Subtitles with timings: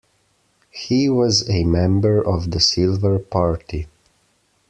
[0.71, 3.85] He was a member of the Silver Party.